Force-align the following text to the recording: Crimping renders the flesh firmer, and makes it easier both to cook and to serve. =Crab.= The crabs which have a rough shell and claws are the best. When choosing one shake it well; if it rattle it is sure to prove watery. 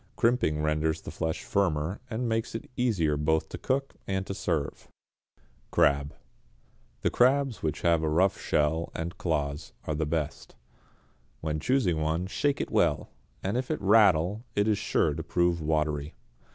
Crimping 0.15 0.63
renders 0.63 0.99
the 1.01 1.11
flesh 1.11 1.43
firmer, 1.43 2.01
and 2.09 2.27
makes 2.27 2.55
it 2.55 2.67
easier 2.75 3.15
both 3.15 3.49
to 3.49 3.59
cook 3.59 3.93
and 4.07 4.25
to 4.25 4.33
serve. 4.33 4.87
=Crab.= 5.69 6.15
The 7.01 7.11
crabs 7.11 7.61
which 7.61 7.81
have 7.81 8.01
a 8.01 8.09
rough 8.09 8.41
shell 8.41 8.91
and 8.95 9.15
claws 9.19 9.73
are 9.85 9.93
the 9.93 10.07
best. 10.07 10.55
When 11.41 11.59
choosing 11.59 11.99
one 12.01 12.25
shake 12.25 12.59
it 12.59 12.71
well; 12.71 13.11
if 13.43 13.69
it 13.69 13.79
rattle 13.79 14.43
it 14.55 14.67
is 14.67 14.79
sure 14.79 15.13
to 15.13 15.21
prove 15.21 15.61
watery. 15.61 16.15